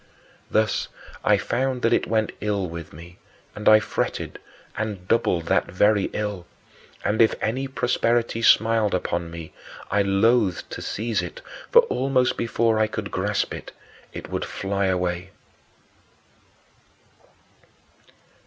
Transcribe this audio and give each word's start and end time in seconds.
Thus 0.49 0.87
I 1.23 1.37
found 1.37 1.83
that 1.83 1.93
it 1.93 2.07
went 2.07 2.31
ill 2.41 2.67
with 2.67 2.91
me; 2.91 3.19
and 3.53 3.69
I 3.69 3.79
fretted, 3.79 4.39
and 4.75 5.07
doubled 5.07 5.45
that 5.45 5.67
very 5.69 6.05
ill. 6.05 6.47
And 7.05 7.21
if 7.21 7.35
any 7.39 7.67
prosperity 7.67 8.41
smiled 8.41 8.95
upon 8.95 9.29
me, 9.29 9.53
I 9.91 10.01
loathed 10.01 10.71
to 10.71 10.81
seize 10.81 11.21
it, 11.21 11.41
for 11.71 11.83
almost 11.83 12.35
before 12.35 12.79
I 12.79 12.87
could 12.87 13.11
grasp 13.11 13.53
it, 13.53 13.73
it 14.11 14.27
would 14.31 14.43
fly 14.43 14.87
away. 14.87 15.29